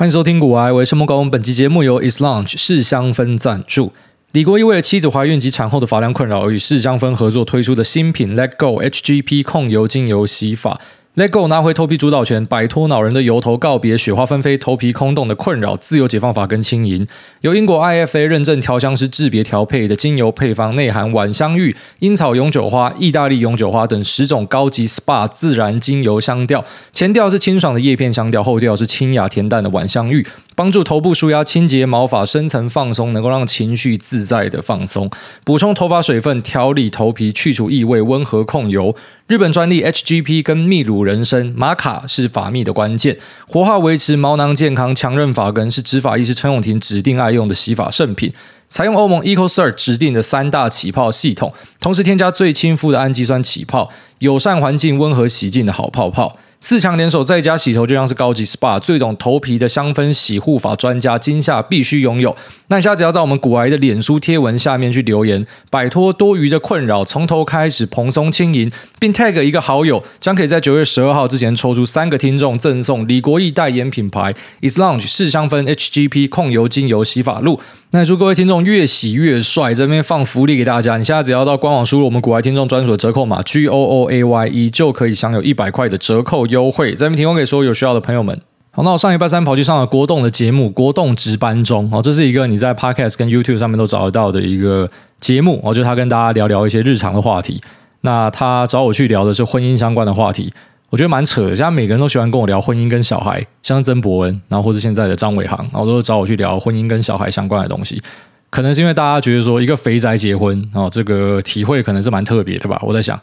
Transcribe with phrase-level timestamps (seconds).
[0.00, 1.30] 欢迎收听古癌，我是孟工。
[1.30, 3.92] 本期节目由 Is Launch 试香氛赞助。
[4.32, 10.80] 李国毅为了妻子怀孕及产后的发量困扰，而与试香氛合作推出的新品 Let Go HGP 控油精油洗发。
[11.16, 17.04] Let Go 拿回头皮主导权，摆脱恼人的油头，告别雪花纷飞、头皮空洞的困扰，自由解放法跟轻盈。
[17.40, 26.64] 由英国 IFA 认证调香师制别调配的精油配方，内含晚香玉、樱草永久花、意大利永久花等十种高级 SPA 自然精油香调。
[26.92, 30.24] 前调是清爽的叶片香调，后调是清雅恬淡的晚香玉，
[30.60, 35.10] 帮助头部舒压、清洁毛发、深层放松，能够让情绪自在的放松，
[35.42, 38.94] 补充头发水分，调理头皮，去除异味，温和控油。
[39.26, 43.16] 日本专利 HGP 跟秘鲁人参玛卡是发蜜的关键，
[43.48, 48.30] 活化维持毛囊健康，强韧发根是植发医师陈永廷指定爱用的洗发圣品。
[48.66, 56.36] 采用欧盟 EcoCert 指定的三大起泡系统，同时添加最亲肤的氨基酸起泡，友善环境、温和洗净的好泡泡。
[56.62, 62.36] 四强联手，在家洗头就像是高级 SPA，最懂头皮的香氛洗护法专家，今夏必须拥有。
[62.68, 77.58] 那你现在只要在我们古癌的脸书贴文下面去留言，摆脱多余的困扰，从头开始蓬松轻盈，并 tag 一个好友，将可以在九月十二号之前抽出三个听众赠送李国毅代言品牌 IsLounge 四香氛 HGP 控油精油洗发露。
[77.92, 88.40] 那也祝各位听众越洗越帅，在这边放福利给大家，你现在只要到官网输入我们股癌听众专属的折扣码 G O O A Y E，就可以享有一百块的折扣优惠，在这边提供给所有有需要的朋友们。
[88.70, 97.60] 好，那我上礼拜三跑去上了国栋的节目《国栋值班中》哦，这是一个你在 Podcast 跟 YouTube 上面都找得到的一个节目哦，就他跟大家聊聊一些日常的话题。
[98.02, 100.52] 那他找我去聊的是婚姻相关的话题。
[100.90, 108.02] 我觉得蛮扯的，现在每个人都喜欢跟我聊婚姻跟小孩，像曾博恩，然后或者现在的张伟航，然后都找我去聊婚姻跟小孩相关的东西。
[108.50, 112.76] 可能是因为大家觉得说一个肥宅结婚，哦，这个体会可能是蛮特别的吧。
[112.84, 113.18] 我在想，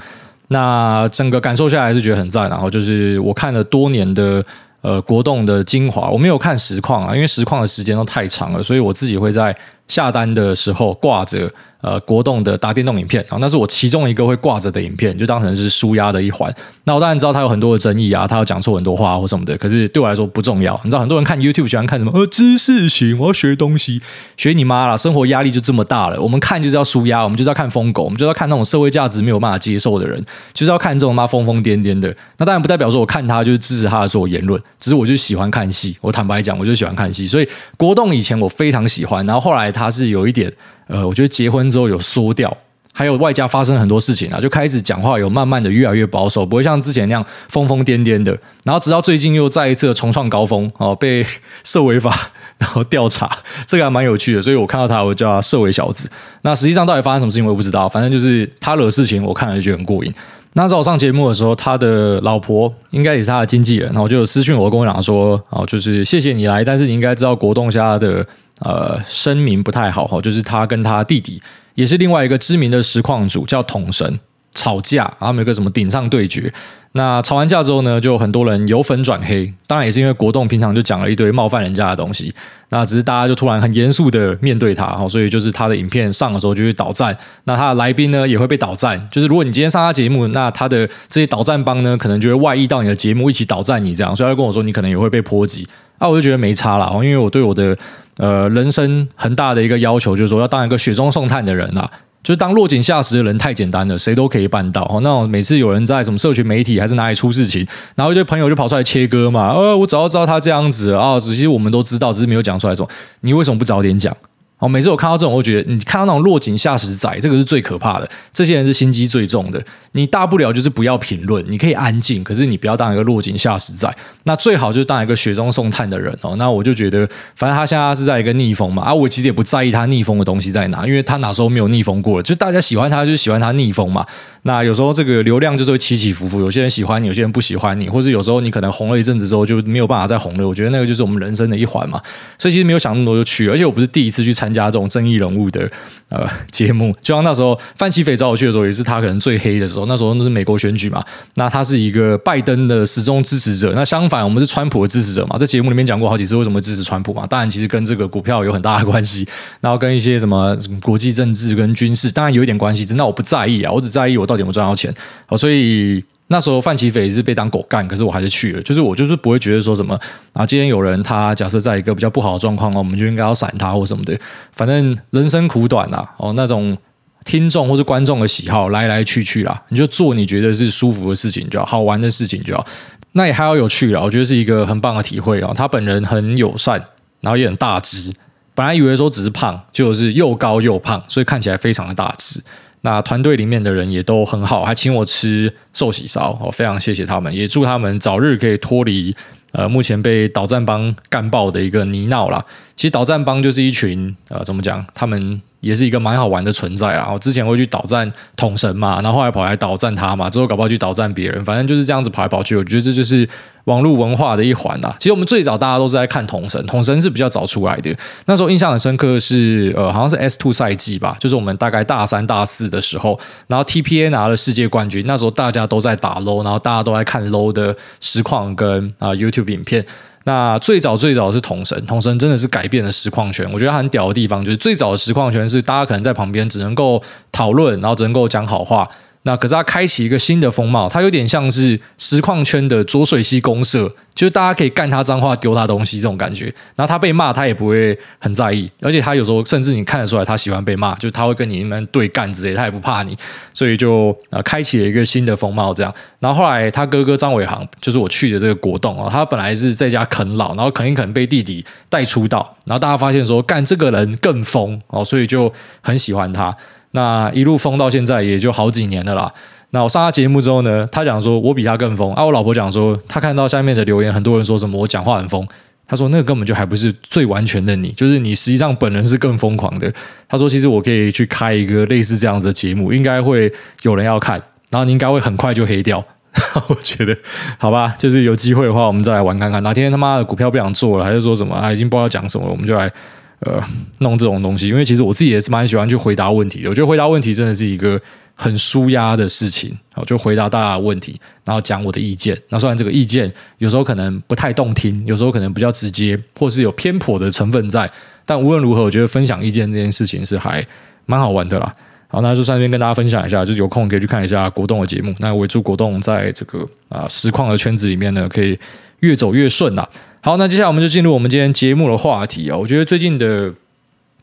[0.47, 2.49] 那整个感受下来是觉得很赞。
[2.49, 4.41] 然后就是我看了多年的
[4.79, 9.53] 呃国栋的精华，我没有看实况啊，因为实况的时间都太长了，所以我自己会在
[9.89, 11.51] 下单的时候挂着。
[11.79, 16.51] 呃，国栋的打电动影片啊，那是我其中一个会挂着的影片，就当成是舒压的一环。
[16.85, 20.79] 那我当然知道他有很多的争议啊，他有讲错很多话或什么的，可是对我来说不重要。
[20.83, 22.11] 你知道很多人看 YouTube 喜欢看什么？
[22.15, 24.01] 呃，知识型，我要学东西，
[24.37, 24.97] 学你妈啦！
[24.97, 30.19] 生活压力就这么大了，我们看就是要舒压，我们就是要看疯狗，我们就是要看那种社会价值没有办法接受的人，
[30.53, 32.13] 就是要看这种妈疯疯癫癫的。
[32.37, 35.95] 那当然不代表说我看他就是支持他的所有言论，只是我就喜欢看戏。
[36.01, 37.47] 我坦白讲，我就喜欢看戏，所以
[37.77, 40.51] 国栋以前我非常喜欢，然后后来他是有一点。
[40.87, 42.55] 呃，我觉得结婚之后有缩掉，
[42.93, 48.35] 还有外加发生很多事情啊，就开始讲话有慢慢的越来越保守，不会像之前那样疯疯癫癫的。
[48.63, 51.25] 然后直到最近又再一次重创高峰哦， 被
[51.63, 53.29] 社维法 然后调查，
[53.67, 54.41] 这个还蛮有趣的。
[54.41, 56.09] 所以我看到他，我叫他社维小子。
[56.41, 60.11] 那实际上到底发生什么事情我也不知道，反正就是他惹事情，我看了就觉得很过瘾。
[60.53, 68.25] 那在我上节目的时候，他的老婆应该也是他的经纪人，然后就有私讯我跟我讲说，哦，就是谢谢你来，但是你应该知道国栋下的。
[68.61, 71.41] 呃，声名不太好哈，就是他跟他弟弟，
[71.75, 74.19] 也是另外一个知名的实况主，叫统神
[74.53, 76.51] 吵架，然后有个什么顶上对决。
[76.93, 82.33] 那吵完架之后呢，就很多人由粉转黑，当然也是因为国栋平常就讲了一堆冒犯人家的东西。
[82.69, 89.07] 那只是大家就突然很严肃的面对他，所以就是他的影片上的时候就会倒赞，那他的来宾呢也会被倒赞。
[89.11, 94.15] 就是如果你今天上他节目，那他的这些倒赞帮呢，可能就会外溢到你的节目一起倒赞你这样。
[94.15, 95.67] 所以他跟我说，你可能也会被波及。
[95.99, 97.77] 啊，我就觉得没差啦，因为我对我的。
[98.17, 101.89] 呃，人生很大的一个要求就是说，要当一个雪中送炭的人啊，
[102.23, 104.83] 就是当落井下石的人太简单了，谁都可以办到。
[104.83, 112.75] 哦，那种每次有人在什么社群媒体还是哪里出事情，然后一堆朋友就跑出来切割嘛，呃，我早就知道他这样子啊，只是我们都知道，只是没有讲出来。
[112.75, 112.89] 说
[113.21, 114.15] 你为什么不早点讲？
[114.59, 118.09] 哦，每次我看到这种，我觉得你看到那种落井下石仔，这个是最可怕的。
[118.33, 119.63] 这些人是心机最重的。
[119.91, 123.91] 你大不了就是不要评论，你可以安静，可是你不要当一个落井下石仔。
[124.23, 126.35] 那最好就是当一个雪中送炭的人哦。
[126.37, 128.83] 那我就觉得，反正他现在是在一个逆风嘛。
[128.83, 132.23] 啊，我其实也不在意他逆风的东西在哪，因为他哪时候没有逆风过了？
[132.23, 134.05] 就大家喜欢他，就喜欢他逆风嘛。
[134.43, 140.47] 那有时候这个流量就是会起起伏伏，有些人喜欢你，有些人不喜欢你，或者有时候你可能红了一阵子之后就没有办法再红了。
[140.47, 142.01] 我觉得那个就是我们人生的一环嘛。
[142.37, 145.69] 所以其实没有想那么多就去，而且我不是第一次去参参加这种争议人物的
[146.07, 149.85] 呃节目，就像那时候范琪斐找我去的时候，也是他可能最黑的时候。
[149.87, 151.03] 那时候那是美国选举嘛，
[151.35, 153.73] 那他是一个拜登的始终支持者。
[153.75, 155.37] 那相反，我们是川普的支持者嘛。
[155.37, 157.27] 在节目里面讲过好几次为什么支持川普嘛。
[157.27, 159.27] 当然，其实跟这个股票有很大的关系，
[159.59, 162.85] 然后跟一些什么国际政治跟军事，当然有一点关系。
[162.95, 164.93] 那我不在意啊，我只在意我到底有没有赚到钱。
[165.25, 166.01] 好，所以。
[166.27, 168.61] 那时候范琪斐是被当狗干，可是我还是去了。
[168.61, 169.97] 就是我就是不会觉得说什么
[170.33, 174.17] 啊，今天有人他假设在一个比较不好的状况哦，我们就应该要闪他或什么的。
[174.51, 176.77] 反正人生苦短呐，哦，那种
[177.23, 182.65] 听众或是观众的喜好来来去去啦，你就做你觉得是舒服的事情就好，好玩的事情就好。
[183.13, 185.51] 那也还要有趣了，我觉得是一个很棒的体会啊。
[185.55, 186.81] 他本人很友善，
[187.21, 188.13] 然后也很大只。
[188.53, 192.43] 本来以为说只是胖，就是又高又胖，所以看起来非常的大只。
[192.81, 199.15] 那团队里面的人也都很好，还请我吃寿喜烧，我非常谢谢他们，也祝他们早日可以脱离
[199.51, 202.45] 呃目前被导战帮干爆的一个泥淖啦。
[202.75, 205.41] 其实导战帮就是一群呃怎么讲，他们。
[205.59, 207.09] 也是一个蛮好玩的存在啦。
[207.11, 212.55] 我之前会去倒战统神嘛，然后后来跑来倒战他嘛，之后搞不好去倒战别人，反正就是这样子跑来跑去。
[212.55, 213.27] 我觉得这就是
[213.65, 214.95] 网络文化的一环啦。
[214.99, 217.95] 其实我们最早大家都是在看统神，统神是比较早出来的。
[218.25, 229.85] 那时候印象很深刻是，呃，好像是 S Two 赛季吧，就是我们大概大三、大四的时候，然后 TPA 拿了世界冠军，那时候大家都在打 Low，然后大家都在看 Low 的实况跟啊、YouTube 影片。
[230.27, 233.49] 那最早最早是同神，同神真的是改变了实况圈。
[233.53, 237.01] 我觉得很屌的地方就是最早的实况圈是大家可能在旁边只能够
[237.31, 238.85] 讨论，然后只能够讲好话。
[239.27, 246.45] 那可是他开启一个新的风貌，他有点像是实况圈的浊水溪公社，就是大家可以干他脏话、丢他东西这种感觉。
[246.77, 253.17] 然后他被骂，他也不会很在意，而且他有时候甚至你看得出来他喜欢被骂，就是他会跟你们对干之类，他也不怕你，
[253.53, 255.93] 所以就呃开启了一个新的风貌这样。
[256.21, 265.51] 然后后来他哥哥张伟航，就是我去的这个国栋啊，他本来是在家啃老，然后啃一啃被弟弟带出道，然后大家发现说干这个人更疯哦，所以就
[265.81, 266.55] 很喜欢他。
[266.97, 269.31] 那一路疯到现在也就好几年了啦。
[269.69, 272.25] 那我上他节目之后呢，他讲说我比他更疯啊。
[272.25, 275.47] 我老婆讲说，他看到下面的留言，很多人说什么我讲话很疯。
[275.87, 279.93] 他说那个根本就还不是最完全的你，就是你实际上本人是更疯狂的。
[280.27, 283.53] 他说其实我可以去开一个类似这样子的节目，应该会
[283.83, 284.41] 有人要看，
[284.71, 286.03] 然后你应该会很快就黑掉。
[286.69, 287.15] 我觉得
[287.59, 289.61] 好吧，就是有机会的话，我们再来玩看看。
[289.61, 292.91] 哪天他妈的股票不想做了，还是说什么啊，已经不知道讲什么，我们就来。
[293.39, 293.63] 呃，
[293.99, 296.69] 弄这种东西，因为其实我自己也是蛮喜欢去回答问题的。
[296.69, 298.01] 我觉得回答问题真的是一个
[298.33, 299.77] 很舒压的事情。
[299.93, 302.35] 好就回答大家的问题，然后讲我的意见。
[302.49, 307.89] 那虽然这个意见有时候可能不太动听，有时候可能比较直接，或是有偏颇的成分在，
[308.25, 310.65] 但无论如何，我觉得分享意见这件事情是还
[311.05, 311.75] 蛮好玩的啦。
[312.09, 315.13] 好，那就顺便跟大家分享一下，就有空可以去看一下国栋的节目。
[315.19, 318.57] 那我也祝国栋在这个啊实况的圈子里面呢，可以
[318.99, 319.87] 越走越顺啦。
[320.21, 322.57] 好，那接下来我们就进入我们今天节目的话题啊。
[322.57, 323.53] 我觉得最近的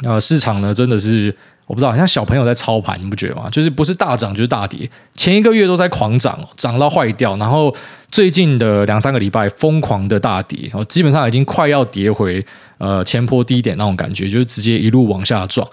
[0.02, 1.34] 呃市场呢，真的是
[1.66, 3.48] 我不知道，好像小朋友在操盘，你不觉得吗？
[3.50, 7.74] 就是不是大涨就是大跌，前一个月都在狂涨，涨到坏掉，然后
[8.10, 12.44] 最近的两三个礼拜疯狂的大跌，哦，基本上已经快要跌回
[12.78, 15.66] 呃前波低点那种感觉，就是直接一路往下撞。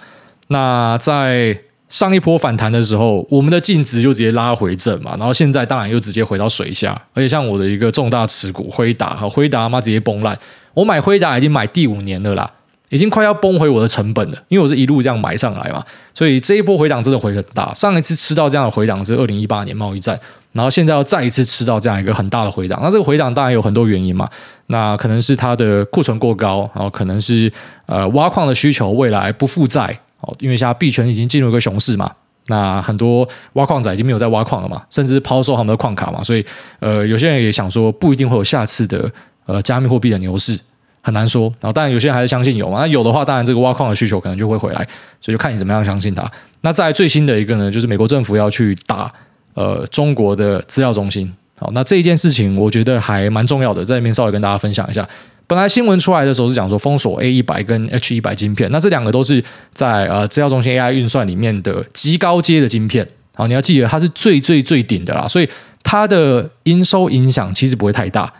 [0.47, 1.57] 那在
[1.91, 10.35] 上一波反弹的时候，我们的净值就直接拉回正嘛，然后现在当然又直接回到水下，而且像我的一个重大持股辉达，哈，辉达妈直接崩烂，
[10.73, 12.49] 我买辉达已经买第五年了啦，
[12.87, 15.83] 已经快要崩回我的成本了，因为我是一路这样买上来嘛，
[16.13, 17.73] 所以这一波回档真的回很大。
[17.73, 20.17] 上一次吃到这样的回档是二零一八年贸易战，
[20.53, 24.29] 然后现在要再一次吃到这样一个很大的回档，那这个回档当然有很多原因嘛，
[24.67, 27.51] 那可能是它的库存过高，然后可能是
[27.85, 29.99] 呃挖矿的需求未来不负债。
[30.21, 32.11] 哦，因为现在币圈已经进入一个熊市嘛，
[32.47, 36.45] 那很多挖矿仔已经没有在挖矿了嘛，甚至抛售他们的矿卡嘛，所以
[36.79, 39.11] 呃，有些人也想说，不一定会有下次的
[39.45, 40.59] 呃加密货币的牛市，
[41.01, 41.43] 很难说。
[41.59, 44.87] 然后当然有些人还是相信有嘛，那有的话，当然这个挖矿的需求可能就会回来，
[45.19, 46.29] 所以就看你怎么样相信它。
[46.61, 49.11] 那在最新的一个呢，就是美国政府要去打
[49.55, 51.31] 呃中国的资料中心。
[51.57, 55.07] 好，那这一件事情我觉得还蛮重要的，在这边稍微跟大家分享一下。
[55.51, 59.43] 本来新闻出来的时候是讲说封锁 A 一百跟 H 一百晶片，那这两个都是
[59.73, 63.05] 在呃资料中心 AI 运算里面的极高阶的晶片。
[63.35, 65.49] 好，你要记得它是最最最顶的啦，所以
[65.83, 68.31] 它的营收影响其实不会太大，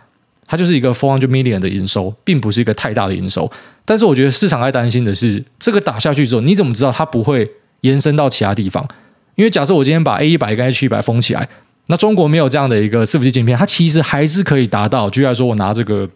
[0.46, 3.52] 它就是一个 four hundred million 的营收，并不是一个太大的营收。
[3.84, 7.46] 但是我觉得市场在担心的是，这个打下去之后，你怎么知道它不会
[7.82, 8.88] 延伸到其他地方？
[9.34, 11.46] 因为假设我今天把 A 一百跟 H 一百封起来，
[11.88, 15.10] 那中国没有这样的一个伺服器晶片，它其实还是可以达到。
[15.10, 16.08] 举例来说，我拿这个。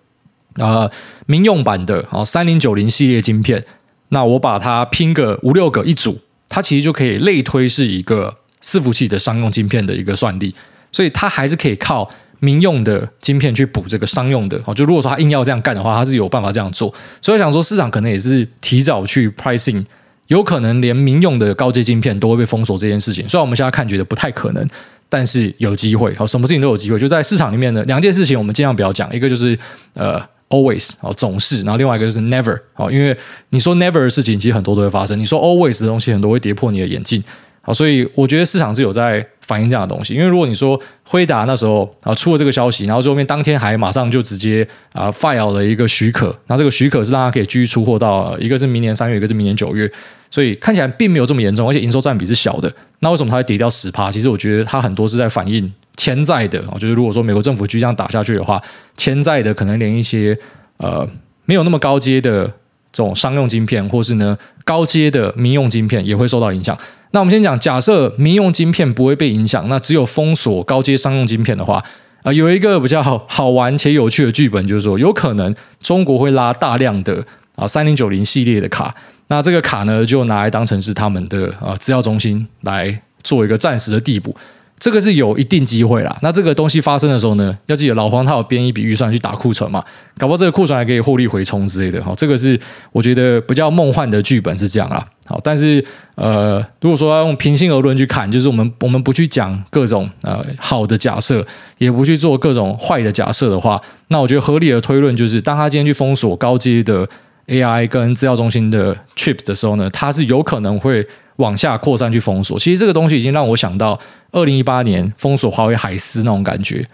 [0.57, 0.91] 呃，
[1.27, 3.63] 民用版的啊，三零九零系列晶片，
[4.09, 10.55] 那我把它拼个五六个一组，它其实就可以类推是一个伺服器的商用晶片的一个算力，
[10.91, 12.09] 所以它还是可以靠
[12.41, 14.61] 民用的晶片去补这个商用的。
[14.65, 16.95] 哦，就如果说它硬要这样干的话，它是有办法这样做。
[17.21, 19.85] 所以想说市场可能也是提早去 pricing，
[20.29, 23.29] 有可能连民用的高阶晶片都会被封锁这件事情。
[23.29, 24.67] 虽然我们现在看觉得不太可能，
[25.09, 26.15] 但是有机会。
[26.15, 26.99] 好，什么事情都有机会。
[26.99, 29.59] 就在市场里面呢，两件事情我们尽量不要讲，一个就是
[29.95, 30.23] 呃。
[30.49, 33.17] Always 哦，总是，然后另外一个就是 never 哦，因为
[33.49, 37.21] 你说 never 的事情，其实很多都会发生；你说 always 的东西，很多会跌破你的眼镜。
[37.63, 40.15] 好，所以我觉得市场是有在反映这样的东西。
[40.15, 49.91] 因为如果你说辉达那时候啊出了这个消息，然后最后面当天还马上就直接啊 file 了一个许可，那这个许可是让它可以继续出货到一个是明年三月，一个是明年九月，
[50.31, 52.73] 所以看起来并没有这么严重，而且营收占比是小的。
[53.01, 54.13] 那为什么它会跌掉十趴？
[54.13, 55.73] 其实我觉得它很多是在反映。
[55.97, 58.63] 潜在的哦，就是如果说美国政府继续这样打下去的话，
[58.97, 60.39] 潜在的可能连一些
[60.77, 61.09] 呃
[61.45, 62.45] 没有那么高阶的
[62.93, 66.77] 这种商用晶片，或是呢高阶的民用晶片也会受到影响。
[67.13, 71.85] 那我们先讲，假设民用晶片不会被影响，那只有封锁高阶商用晶片的话，啊、
[72.25, 77.25] 呃，有一个比较好玩且有趣的剧本，就是说有可能中国会拉大量的
[77.55, 78.95] 啊三零九零系列的卡。
[79.29, 84.37] 那这个卡呢，就拿来当成是他们的啊资料中心来做一个暂时的递补，
[84.79, 86.17] 这个是有一定机会啦。
[86.23, 89.83] 那这个东西发生的时候呢，要记得老黄他有编一笔预算去打库存嘛，
[90.19, 92.03] 搞不好这个库存还可以获利回冲之类的。
[92.05, 92.59] 好，这个是
[92.93, 95.07] 我觉得比较梦幻的剧本是这样啦。
[95.25, 101.45] 好，但是呃，如果说要用平心而论去看，就是我们我们不去讲各种呃好的假设，
[101.79, 107.09] 也不去做各种坏的假设的话，那我觉得合理的推论就是，当他今天去封锁高阶的。
[107.49, 112.59] AI 跟资料中心的 chips 的时候呢，他是有可能会往下扩散去封锁。
[112.59, 113.99] 其实这个东西已经让我想到
[114.33, 116.87] 二零一八年封锁华为海思那种感觉。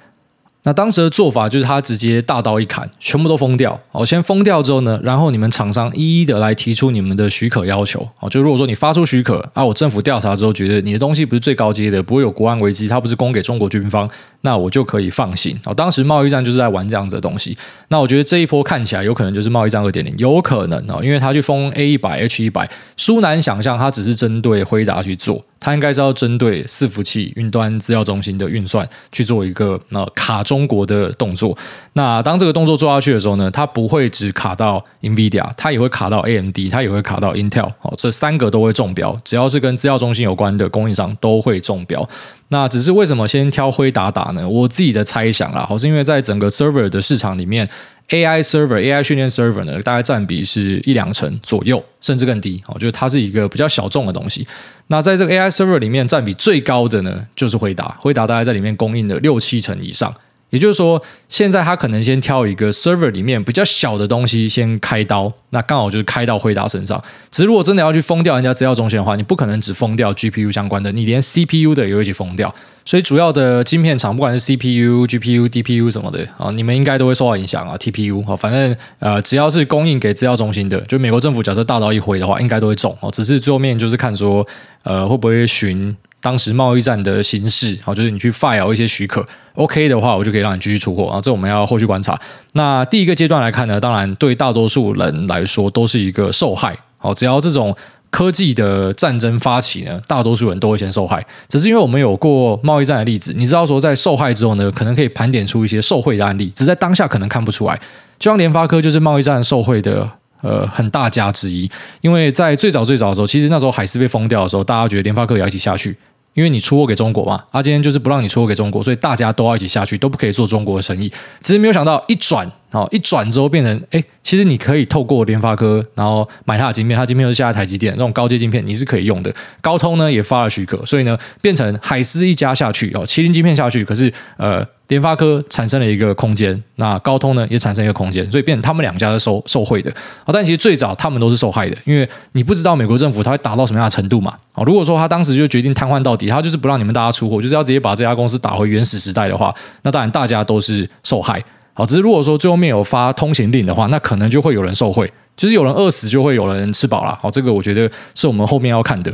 [0.64, 3.80] 那当时的做法就是他直接大刀一砍，全部都封掉。
[3.90, 8.08] 好，先封掉之后呢，然后你们厂商一一的来提出你们的许可要求。
[8.16, 14.08] 好，就如果说你发出许可啊，我政府调查之后觉得你的东西不是最高阶的，不会有国安危机，它不是供给中国军方，
[14.42, 15.58] 那我就可以放行。
[15.64, 17.58] 好，当时贸易战就是在玩这样子的东西。
[17.88, 25.44] 那我觉得这一波看起来有可能就是贸易战二点零，有可能哦，因为他去封 A 一百 H 一百，殊难想象他只是针对辉达去做。
[25.62, 31.56] 它应该是要针对伺服器、云端资料中心的运算去做一个那卡中国的动作。
[31.92, 37.72] 那当这个动作做下去的时候呢，它不会只卡到 NVIDIA，它也会卡到 AMD，它也会卡到 Intel。
[37.82, 42.08] 哦，这三个都会中标，只要是跟资料中心有关的供应商都会中标。
[42.48, 44.48] 那只是为什么先挑辉达打呢？
[44.48, 47.68] 我自己的猜想啦，好，是因为在整个 server 的市场里面。
[48.08, 52.62] AI server、AI 训练 server 呢，大概占比是一两成左右，甚至更低。
[52.66, 54.46] 哦，就是它是一个比较小众的东西。
[54.88, 57.96] 那在这个 AI server 里面，占比最高的呢，就是辉达。
[58.00, 60.14] 辉达大概在里面供应了六七成以上。
[60.52, 67.02] 也就是说，现在他可能先挑一个 server 里面比较小的东西先开刀，那刚好就是开到辉达身上。
[67.30, 72.54] 只是如果真的要去封掉人家资料中心的话，你不可能只封掉 GPU 相关的，你连 CPU 的也会一起封掉。
[72.84, 77.74] 所以主要的晶片厂，不管是 CPU、GPU、DPU 什么的啊，你们应该都会受到影响啊。
[77.78, 83.10] TPU 啊，反正呃，只要是供应给资料中心的，就美国政府假设大刀一挥的话，应该都会中哦。
[83.10, 84.46] 只是最后面就是看说，
[84.82, 85.96] 呃，会不会循。
[86.22, 89.26] 当时贸易战的形式，好，就是你去 file 一些许可
[89.56, 91.20] ，OK 的话，我就可以让你继续出货啊。
[91.20, 92.18] 这我们要后续观察。
[92.52, 96.74] 那第一个阶段来看呢，当然对大多数人来说都是一个受害。
[96.96, 97.76] 好，只要这种
[98.10, 101.26] 科技的战争发起呢，大多数人都会先受害。
[101.48, 107.76] 只是因为我们有过贸易战的例子，你知道说在受害之后呢，可能可以盘点出一些受惠的案例，只在当下可能看不出来。
[108.20, 110.08] 就像联发科就是贸易战受惠的
[110.42, 111.68] 呃很大家之一，
[112.00, 115.96] 因为在最早最早的时候，其实那时候海思被封掉的时候，大家觉得联发科也要一起下去。
[116.34, 121.12] 因为你出货给中国嘛，他，今天就是不让你出货给中国，所以大家都要一起下去，都不可以做中国的生意。
[121.40, 129.34] 只是没有想到一转，哦，一转之后变成，哎，其实你可以透过联发科，然后买它的晶片，它晶片又是下台积电，那种高阶晶片你是可以用的。
[129.60, 134.66] 高通呢也发了许可，所以呢变成海思一家下去，哦，麒麟晶片下去，可是呃。
[134.92, 139.90] 联发科产生了一个空间，那高通呢也产生一个空间，所以变成他们两家是受受贿的。
[140.26, 144.34] 但其实最早他们都是受害的，因为你不知道美国政府他会打到什么样的程度嘛。
[144.66, 151.42] 如果说他当时就决定瘫痪到底，他就是不让你们大家出货，就是要直接把这家公司打回原始时代的话，那当然大家都是受害。
[151.72, 157.18] 好，只是如果说最后面有发通行令的话，那可能就会有人受贿，就是有人饿死就会有人吃饱了。
[157.22, 159.10] 好，这个我觉得是我们后面要看的。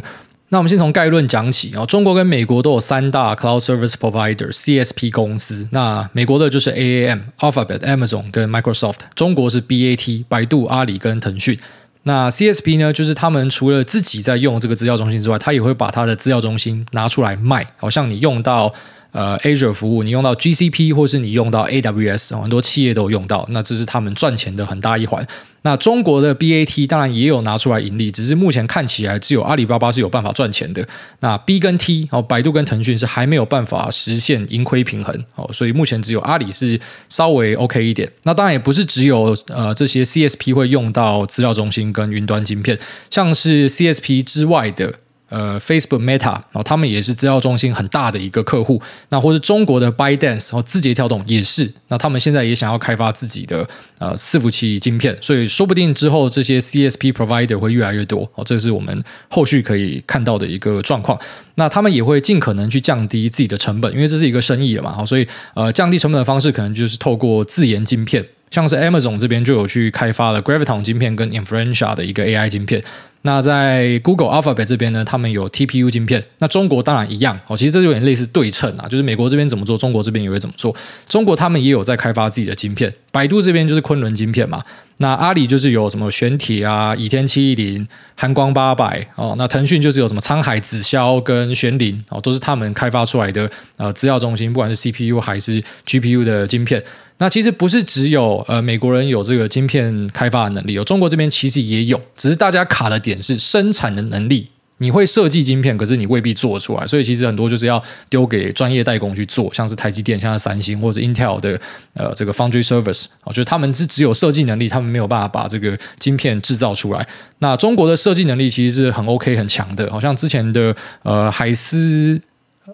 [0.50, 5.68] 那我们先从概论讲起啊，中国跟美国都有三大 Cloud Service Provider CSP 公司。
[5.72, 11.58] 那美国的就是 AAM、Alphabet、Amazon 跟 Microsoft，中国是 BAT、百度、阿里跟腾讯。
[12.04, 18.72] 那 CSP 呢，就是他们除了自己在用这个资料中心之外，他也会把他的资料中心拿出来卖，好像你用到。
[19.18, 25.26] 呃，Azure 服务你用到 GCP 或是你用到 AWS，很多企业都用到，那这是他们赚钱的很大一环。
[25.62, 30.86] 那中国的 BAT 当然也有拿出来盈利，只是目前看起来只有阿里巴巴是有办法赚钱的。
[31.18, 38.08] 那 B 跟 T 哦，百度跟腾讯是还没有办法实现盈亏平衡哦，所以目前只有阿里是稍微 OK 一点。
[38.22, 42.78] 那当然也不是只有呃这些 CSP 会用到资料中心跟云端晶片，
[43.10, 44.94] 像是 CSP 之外的。
[45.28, 48.80] 呃，Facebook Meta，然后他们也是资料中心很大的一个客户。
[49.10, 51.72] 那或者中国的 ByteDance 和字节跳动也是。
[51.88, 53.68] 那他们现在也想要开发自己的
[53.98, 58.30] 呃伺服器晶片，所以说不定之后这些 CSP provider 会越来越多。
[58.34, 61.18] 哦，这是我们后续可以看到的一个状况。
[61.56, 64.92] 那他们也会尽可能去降低自己的成本，因为这是一个生意了嘛。
[64.92, 68.24] 好，所以呃，降低成本的方式可能就是透过自研晶片。
[68.50, 72.82] 像是 Amazon 这边就有去开发了 Graviton 晶片跟 Inferentia 的一个 AI 晶片。
[73.22, 76.24] 那在 Google Alphabet 这边呢，他们有 TPU 晶片。
[76.38, 80.74] 那中国当然一样哦，其实这有点类似对称啊，就是美国这边怎么做，中国这边也会怎么做。
[81.08, 84.62] 中国他们也有在开发自己的晶片，百度这边就是昆仑晶片嘛。
[85.00, 89.34] 那阿里就是有什么玄铁啊、倚天七一零、寒光八百哦。
[89.38, 96.82] 那腾讯就是有什么沧海紫霄跟玄灵哦，都是他们开发出来的呃资料中心，不管是 CPU 还是 GPU 的晶片。
[97.18, 104.48] 那其实不是只有呃美国人有这个晶片开发的能力，有中国这边其实也有，只是大家卡的点是生产的能力。
[104.80, 111.60] 你会设计晶片，可是你未必做出来，所以其实很多就是要丢给专业代工去做，像是台积电、像三星或者 Intel 的
[111.94, 117.04] 呃这个 Foundry Service 啊，就他们是只有设计能力，他们没有办法把这个晶片制造出来。
[117.40, 122.20] 那中国的设计能力其实是很 OK 很强的，好像之前的呃海思。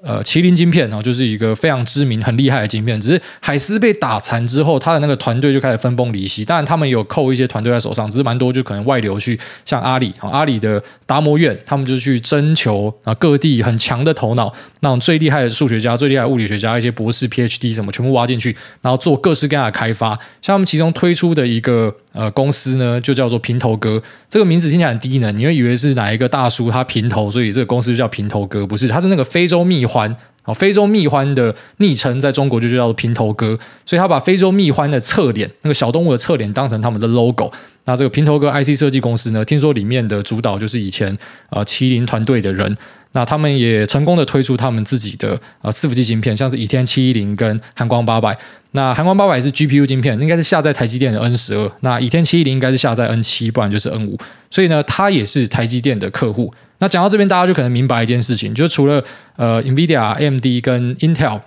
[0.03, 3.01] 呃，麒麟晶片哦，就是一个非常知名、很厉害的晶片。
[3.01, 6.45] 只是海思被打残之后，他的那个团队就开始分崩离析。
[6.45, 20.19] 当然，他们有扣一些团队在手上，只是蛮多就可能外流去，像阿里啊，阿里的达摩院，他们就去征求啊各地很强的头脑，那种最厉害的数学家、最厉害的物理学家、一些博士、PhD 什么，全部挖进去，然后做各式各样的开发。
[20.43, 24.03] 像他们其中推出的一个呃公司呢，就叫做平头哥。
[24.29, 28.67] 这个名字听起来很低能，你会以为是哪一个大叔他平头，所以这个公司就叫平头哥。
[28.67, 30.14] 不是，他是那个非洲蜜獾。
[30.47, 37.50] 哦，非洲蜜獾的昵称在中国就叫做平头哥，所以他把非洲蜜獾的侧脸，那个小动物的侧脸当成他们的 logo。
[37.87, 41.17] 那这个平头哥 IC 设计公司呢，听说里面的主导就是以前
[41.49, 42.76] 呃麒麟团队的人。
[43.14, 48.37] 那他们也成功的推出他们自己的呃伺服器晶片，像是倚天七一零跟寒光八百。
[48.73, 51.73] 那寒光八百是 GPU 晶片，应该是下在台积电的 N 十二。
[51.80, 54.18] 那倚天七一零应该是下在 N 七，不然就是 N 五。
[54.50, 56.52] 所以呢，它也是台积电的客户。
[56.78, 59.02] 那讲到这边，大家就可能明白一件事情，就除了
[59.37, 61.40] 呃 NVIDIA、AMD 跟 Intel，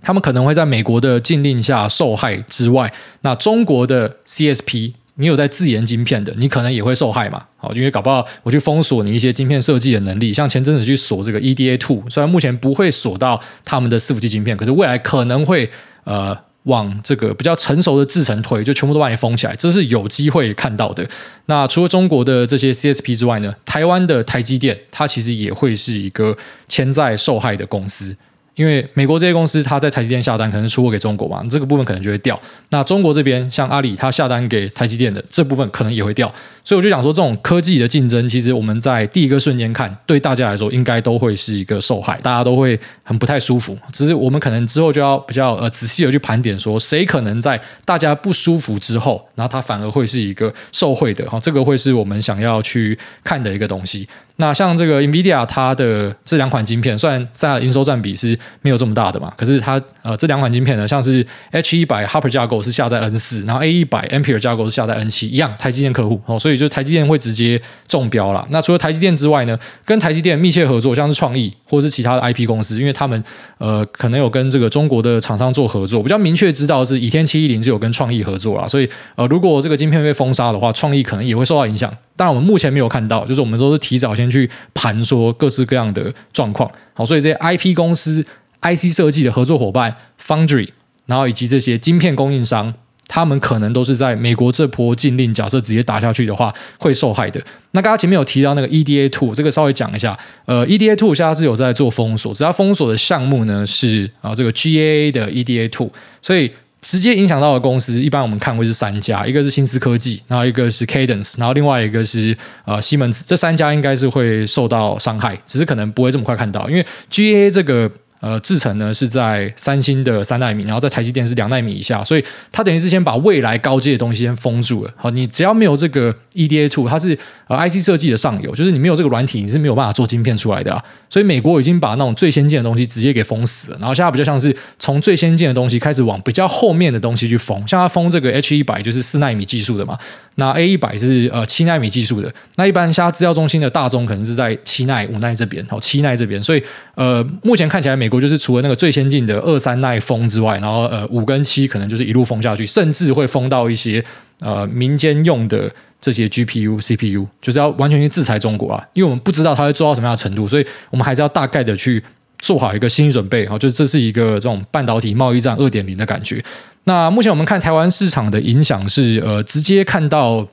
[0.00, 4.94] 他们可能会在美国的禁令下受害之外，那中国的 CSP。
[5.16, 7.44] 你有在自研晶片的，你可能也会受害嘛？
[7.56, 15.70] 好，因为搞不好我去封锁你一些晶片设计的能力，像前阵子去锁这个 EDA Two，虽然目前不会锁到他们的伺服器晶片，可是未来可能会
[16.02, 21.06] 呃往这个比较成熟的制程推，就全部都把你封起来，这是有机会看到的。
[21.46, 26.36] 那除了中国的这些 CSP 之外呢，台湾的台积电，它其实也会是一个
[26.68, 28.16] 潜在受害的公司。
[28.54, 32.40] 因为美国这些公司，它在台积电下单，可能出货给中国嘛，这个部分可能就会掉。
[32.70, 36.32] 那中国这边，像阿里，它下单给台积电的这部分，可能也会掉。
[36.62, 43.76] 所以我就想说，这种科技的竞争，其实我们在第一个瞬间看，对大家来说，应该都会是一个受害，大家都会很不太舒服。
[43.92, 54.08] 只是我们可能之后就要比较呃仔细的去盘点，说谁可能在大家不舒服之后，然后它反而会是一个受惠的哈，这个会是我们想要去看的一个东西。
[54.36, 68.44] 那像这个 NVIDIA 它的这两款晶片，虽然在营收占比是没有这么大的嘛，可是它呃这两款晶片呢，像是 H 一百 Hopper 架构是下在 N 四，然后 A 一百 Ampere 架构是下在 N 七，一样台积电客户哦，所以就台积电会直接中标了。
[68.50, 73.22] 那除了台积电之外呢，跟台积电密切合作，像是创意或者是其他的 IP 公司，因为他们
[73.58, 81.92] 呃可能有跟这个中国的厂商做合作，比较明确知道是倚天七一零是有跟创意合作啦，所以呃如果这个晶片被封杀的话，创意可能也会受到影响。
[82.16, 85.04] 当然我们目前没有看到，就是我们都是提早先去盘。
[85.04, 88.24] 说各式各样的状况，好，所以这些 IP 公司、
[88.62, 90.70] IC 设计的合作伙伴、Foundry，
[91.04, 92.72] 然后以及这些晶片供应商，
[93.06, 97.38] 他们可能都是在美国这波禁令假设直接打下去的话，会受害的。
[97.72, 105.90] 那刚刚前面有提到那个 EDA Two，这个稍微讲一下，呃，EDA Two 现在是有在做封锁，只要封锁的项目呢是啊这个 GAA 的 EDA Two，
[106.22, 106.50] 所以。
[106.84, 117.90] 直接影响到的公司，一般我们看会是三家，一个是新思科技，然后一个是 Cadence，然后另外一个是呃西门子，这三家应该是会受到伤害，只是可能不会这么快看到，因为 GA 这个。
[118.24, 124.90] 呃，制程呢是在三星的三纳米，然后在台积电是两纳米以下，所以它等于是先把未来高阶的东西先封住了。
[124.96, 130.82] 好，你只要没有这个 EDA Two，它是呃 IC 设计的上游，就是你没有这个软体，你是没有办法做晶片出来的啊。
[131.10, 139.98] 所以美国已经把那种最先进的东西直接给封死了，然后现在比较像是从最先进的东西开始往比较后面的东西去封，像它封这个 H 一百就是四纳米技术的嘛。
[140.36, 146.62] 那 A 一百是呃七纳米技术的，那一般像资料中心的大宗可能是在七奈、五奈这边，好七奈这边，所以
[146.96, 154.02] 呃目前看起来美国国就是除了那个最先进的二三奈封之外，然后呃五跟七可能就是一路封下去，甚至会封到一些
[154.40, 162.02] 呃民间用的这些 GPU、CPU，就是要完全去制裁中国啊，因为我们不知道它会做到什么样的程度，所以我们还是要大概的去
[162.38, 166.42] 做好一个心理准备，好，就这是一个这种半导体贸易战二点零的感觉。
[166.84, 170.46] 那目前我们看台湾市场的影响是，呃，直接看到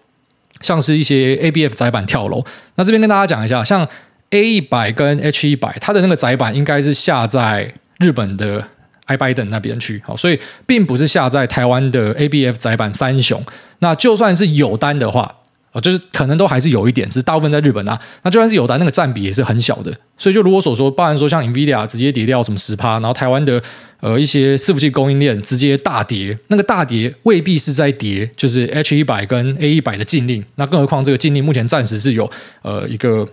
[0.62, 2.41] 像是一些 ABF 载板跳楼。
[2.76, 3.86] 那这边跟大家讲一下，像
[4.32, 8.65] A 一百跟 H 一百，它的那个窄板应该是下在日本的
[9.08, 13.44] iBiden 那边去，好，所以并不是下在台湾的 ABF 窄板三雄。
[13.80, 15.36] 那就算是有单的话，
[15.74, 18.00] 哦，就是可能都还是有一点，是大部分在日本啊。
[18.24, 19.91] 那就算是有单，那个占比也是很小的。
[20.17, 23.62] 所以就如我所说，包含说像 NVIDIA 直接跌掉什么十趴，然后台湾的
[24.00, 30.46] 呃一些伺服器供应链直接大跌，那个大跌未必是在跌，就是 H 一百跟 A 一百的禁令。
[30.56, 32.30] 那更何况这个禁令目前暂时是有
[32.62, 33.28] 呃一个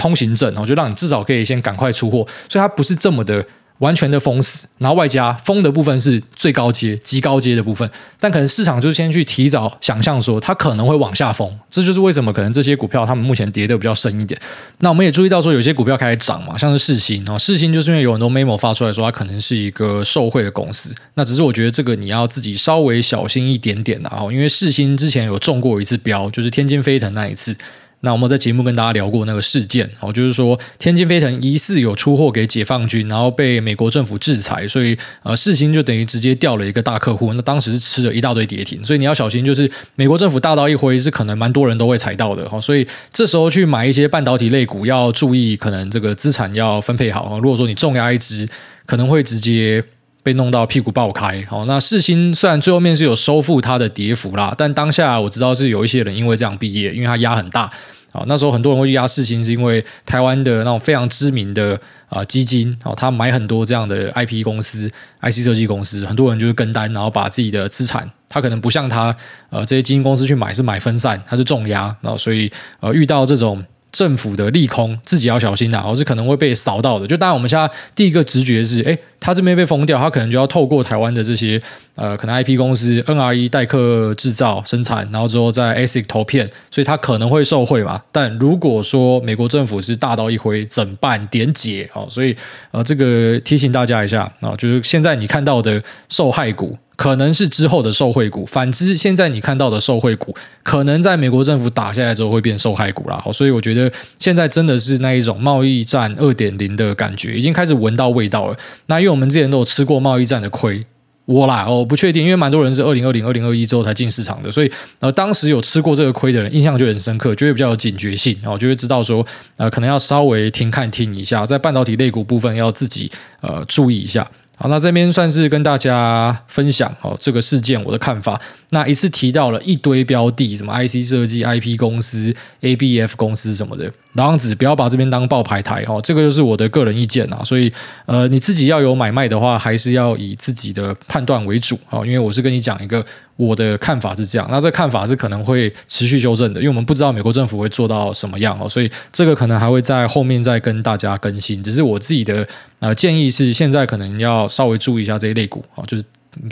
[0.00, 3.44] 通行证，然后就让你至少可以先赶快出货，所以它不是这么的。
[3.80, 14.38] 完全的封死，然后外加封的部分是最高阶、极高阶的部分，但可能市场就先去提早想象说它可能会往下封，这就是为什么可能这些股票他们目前跌的比较深一点。
[14.80, 27.56] 那我们也注意到说有些股票开始涨嘛，像是世芯啊，世星就是因为有很多 memo 发出来说它可能是一个受惠的公司，那只是我觉得这个你要自己稍微小心一点点的啊，因为世星之前有中过一次标，就是天津飞腾那一次。
[28.02, 37.34] 那我们在节目跟大家聊过那个事件哦，就是说天津飞腾疑似有出货给解放军，然后被美国政府制裁，所以呃，世芯就等于直接掉了一个大客户。
[37.34, 42.58] 那当时是吃了一大堆跌停，所以你要小心，就是美国政府大刀一挥，是可能蛮多人都会踩到的哈。
[42.58, 47.38] 所以这时候去买一些半导体类股，要注意可能这个资产要分配好。
[47.40, 48.48] 如果说你重压一支，
[48.86, 49.84] 可能会直接
[50.22, 51.42] 被弄到屁股爆开。
[51.48, 57.70] 好，那世芯虽然最后面是有收复它的跌幅啦，但当下我知道是有一些人因为这样毕业，因为它压很大。
[58.12, 69.14] 啊，那时候很多人会去压世芯，是因为台湾的那种非常知名的啊基金，哦，他买很多这样的 IP 公司、IC 设计公司，很多人就是跟单，然后把自己的资产，他可能不像他
[69.50, 73.64] 呃这些基金公司去买是买分散，他是重压，然后所以呃遇到这种。
[73.92, 77.06] 政府的利空，自己要小心呐，而是可能会被扫到的。
[77.06, 81.60] 就当然，我们现在第一个直觉是，哎，他这边被封掉，他可能就要透过台湾的这些
[81.96, 88.00] 呃，可能 IP 公司 NRE 代客制造生产，然后之后在 ASIC 投片，所以他可能会受贿嘛。
[88.12, 92.36] 但如果说美国政府是大刀一挥，整办点解哦，所以
[92.70, 96.78] 呃，这个提醒大家一下啊，就是现在你看到的受害股。
[97.00, 103.18] 可能是之后的受惠股，反之，现在你看到的受惠股，可能在美国政府打下来之后会变受害股啦。
[103.24, 108.56] 好，所以我觉得现在真的是那一种贸易战二点零的感觉，已经开始闻到味道了。
[108.84, 110.84] 那因为我们之前都有吃过贸易战的亏，
[111.24, 123.10] 我啦，我不确定，因为蛮多人是二零二零、二零二一之后才进市场的，所以呃，当时有吃过这个亏的人，印象就很深刻，就会比较有警觉性，然后就会知道说，呃，可能要稍微停看听一下，在半导体类股部分要自己
[123.40, 124.30] 呃注意一下。
[124.62, 128.38] 好，那这边算是跟大家分享哦这个事件我的看法。
[128.72, 137.40] 那一次提到了一堆标的，什么 IC 设计、IP 公司、ABF 公司什么的，老样子不要把这边当报牌台哦，这个就是我的个人意见啊。
[137.42, 137.72] 所以
[138.04, 142.04] 呃，你自己要有买卖的话，还是要以自己的判断为主哦。
[142.04, 143.04] 因为我是跟你讲一个
[143.46, 151.62] 我的看法是这样，那这看法是可能会持续修正的，因为我们不知道美国政府会做到什么样哦，所以这个可能还会在后面再跟大家更新。
[151.62, 152.46] 只是我自己的
[152.78, 156.04] 呃建议是，现在可能要稍微注意一下这一类股啊，就是。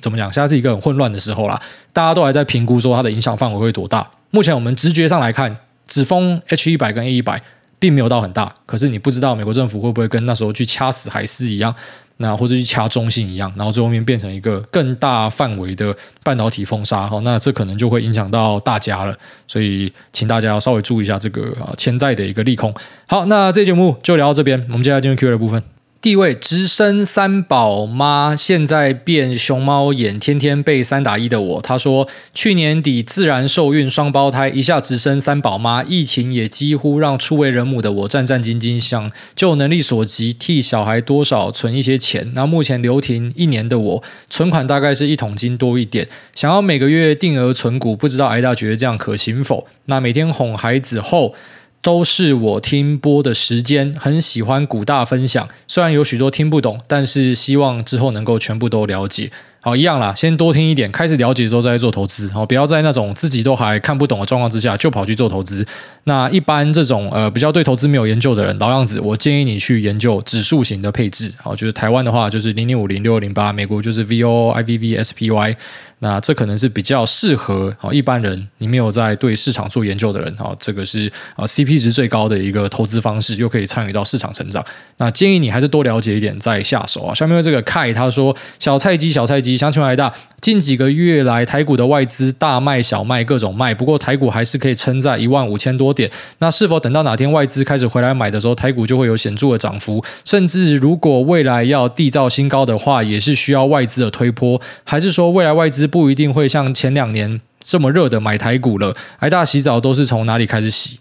[0.02, 0.30] 怎么讲？
[0.32, 1.58] 现在是一个很混乱的时候啦，
[1.92, 4.10] 大家都还在评估说它的影响范围会多大。
[4.32, 7.40] 目前我们直觉上来看，只封 H 一百跟 A 一百，
[7.78, 8.52] 并没有到很大。
[8.66, 11.72] 可是你不知道美国政府会不会跟那时候去掐死海思一样，
[12.18, 17.06] 那或者去掐中心一样，然后最后面变成一个更大范围的半导体封杀。
[17.06, 19.16] 好，那这可能就会影响到大家了。
[19.46, 22.74] 所以请大家要稍微注意一下这个啊潜在的一个利空。
[23.06, 25.62] 好，那这节目就聊到这边，我们接下来进入 Q&A 的部分。
[26.00, 31.60] 第一位直升三宝妈，现在变熊猫眼，天天被三打一的我。
[31.60, 42.30] 他说，去年底自然受孕双胞胎，一下直升三宝妈，疫情也几乎让初为人母的我战战兢兢，想就能力所及替小孩多少存一些钱。
[42.32, 49.66] 那目前留停一年的我，存款大概是一桶金多一点，想要每个月定额存股，不知道癌大觉得这样可行否？
[49.86, 51.34] 那每天哄孩子后。
[51.80, 59.30] 都是我听播的时间，很喜欢股大分享，虽然有许多听不懂，但是希望之后能够全部都了解。
[59.60, 62.28] 好，一样啦，先多听一点，开始了解之后再做投资。
[62.28, 65.66] 好，不要在那种自己都还看不懂的状况之下就跑去做投资。
[66.04, 71.32] 那一般这种呃比较对投资没有研究的人，老样子，我建议你去研究指数型的配置。
[71.38, 75.56] 好，就是台湾的话就是零零五零六零八，美国就是 V O IVV SPY。
[76.00, 84.64] 那这可能是比较适合啊一般人，你没有在对市场做研究的人啊，这个是啊 CP 值最高的一个投资方式，又可以参与到市场成长。
[84.98, 87.12] 那建议你还是多了解一点再下手啊。
[87.12, 90.14] 下面这个 Kai 他说：“小菜鸡，小菜鸡，乡亲来大。
[90.40, 96.08] 近几个月来，台股的外资大卖小卖各种卖，不过台股还是可以撑在一万五千多点。
[96.38, 100.04] 那是否等到哪天外资开始回来买的时候，台股就会有显著的涨幅？
[100.24, 104.60] 甚至如果未来要缔造新高的话，也是需要外资的推波？
[104.84, 108.94] 还是说未来外资？”不一定会像前两年这么热的买台股了。
[109.18, 111.00] 挨大洗澡都是从哪里开始洗？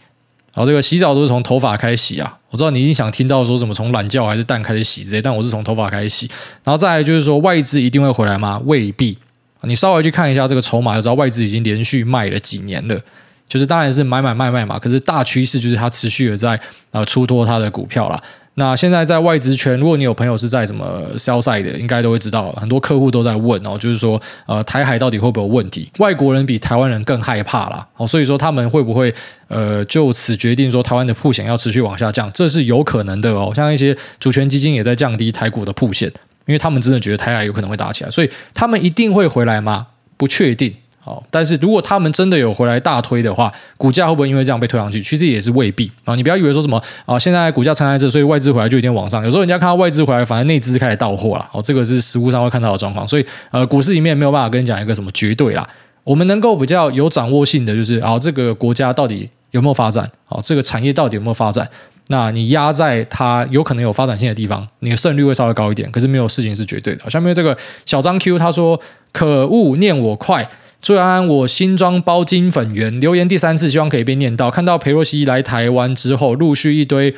[0.55, 2.39] 然后这个洗澡都是从头发开始洗啊。
[2.49, 6.27] 我知道你一定想听到说什么从懒觉还是蛋开始洗之类，但我是从头发开始洗。
[6.63, 8.59] 然后再来就是说外资一定会回来吗？
[8.65, 9.17] 未必。
[9.61, 12.99] 你稍微去看一下这个筹码，就知道外资已经连续卖了几年了。
[13.47, 16.59] 就是当然是买买卖卖嘛，可是大趋势就是它持续的在
[16.91, 18.21] 呃出脱它的股票啦。
[18.59, 25.87] 那现在在外资圈，如果你有朋友是在什么 sell side 的，应该都会知道，很多客户都在问哦，就是说呃台海到底会不会有问题？
[25.99, 29.13] 外国人比台湾人更害怕啦，哦，所以说他们会不会
[29.47, 32.31] 呃就此决定说台湾的曝险要持续往下降？
[32.33, 33.53] 这是有可能的哦。
[33.55, 36.11] 像一些主权基金也在降低台股的曝险，
[36.47, 39.85] 因为他们真的觉得台海有可能会打起来，所以他们一定会回来吗？
[40.17, 40.73] 不确定。
[41.07, 45.01] 好，但是如果他们真的有回来大推的话，股价会不会因为这样被推上去？
[45.01, 46.13] 其实也是未必啊！
[46.15, 49.23] 你不要以为说什么啊，现在股价撑在这，所以外资回来就一定往上。
[49.23, 51.49] 有时候人家看到外资回来，反而内资开始倒货了。
[51.53, 53.07] 哦，这个是实务上会看到的状况。
[53.07, 55.65] 所以呃，股市里面没有办法跟你讲一个什么绝对啦。
[56.03, 60.03] 我们能够比较有掌握性的就是啊，这个国家到底有没有发展？
[60.27, 61.65] 啊，这个产业到底有没有发展？
[62.09, 65.89] 那你压在它有可能有发展性的地方，你的胜率会稍微高一点。
[65.89, 67.09] 可是没有事情是绝对的。
[67.09, 68.77] 下面这个小张 Q 他说
[69.13, 70.45] ：“可恶，念我快。”
[70.87, 74.49] 朱安安，我新装包金粉圆留言第三次，希望可以被念到。
[74.49, 77.13] 看到裴洛西来台湾之后，陆续一堆。